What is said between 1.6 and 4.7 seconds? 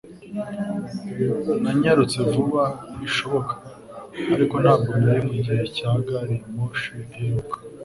Nanyarutse vuba bishoboka, ariko